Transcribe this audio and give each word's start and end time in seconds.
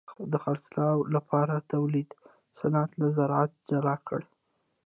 د 0.31 0.33
خرڅلاو 0.43 0.99
لپاره 1.15 1.55
تولید 1.73 2.09
صنعت 2.59 2.91
له 3.01 3.07
زراعت 3.17 3.51
جلا 3.69 3.95
کړ. 4.07 4.21